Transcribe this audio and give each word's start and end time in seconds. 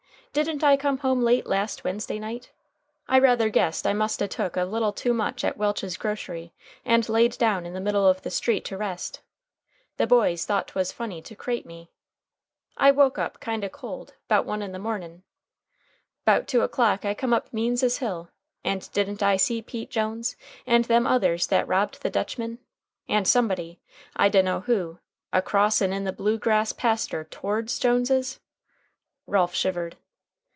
Didn't 0.33 0.63
I 0.63 0.77
come 0.77 0.99
home 0.99 1.21
late 1.21 1.45
last 1.45 1.83
Wednesday 1.83 2.17
night? 2.17 2.51
I 3.05 3.19
rather 3.19 3.49
guess 3.49 3.85
I 3.85 3.91
must 3.91 4.21
a 4.21 4.29
took 4.29 4.55
a 4.55 4.63
little 4.63 4.93
too 4.93 5.13
much 5.13 5.43
at 5.43 5.57
Welch's 5.57 5.97
grocery, 5.97 6.53
and 6.85 7.09
laid 7.09 7.37
down 7.37 7.65
in 7.65 7.73
the 7.73 7.81
middle 7.81 8.07
of 8.07 8.21
the 8.21 8.29
street 8.31 8.63
to 8.67 8.77
rest. 8.77 9.19
The 9.97 10.07
boys 10.07 10.45
thought 10.45 10.69
'twas 10.69 10.93
funny 10.93 11.21
to 11.21 11.35
crate 11.35 11.65
me. 11.65 11.91
I 12.77 12.91
woke 12.91 13.17
up 13.17 13.41
kind 13.41 13.65
o' 13.65 13.69
cold, 13.69 14.13
'bout 14.29 14.45
one 14.45 14.61
in 14.61 14.71
the 14.71 14.79
mornin.' 14.79 15.23
'Bout 16.23 16.47
two 16.47 16.61
o'clock 16.61 17.03
I 17.03 17.13
come 17.13 17.33
up 17.33 17.51
Means's 17.51 17.97
hill, 17.97 18.29
and 18.63 18.89
didn't 18.93 19.21
I 19.21 19.35
see 19.35 19.61
Pete 19.61 19.89
Jones, 19.89 20.37
and 20.65 20.85
them 20.85 21.05
others 21.05 21.47
that 21.47 21.67
robbed 21.67 22.03
the 22.03 22.09
Dutchman, 22.09 22.59
and 23.05 23.27
somebody, 23.27 23.81
I 24.15 24.29
dunno 24.29 24.61
who, 24.61 24.99
a 25.33 25.41
crossin' 25.41 26.05
the 26.05 26.13
blue 26.13 26.37
grass 26.37 26.71
paster 26.71 27.25
towards 27.25 27.77
Jones's?" 27.79 28.39
(Ralph 29.27 29.53
shivered.) 29.53 29.97